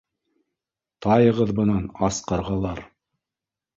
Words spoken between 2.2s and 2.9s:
ҡарғалар!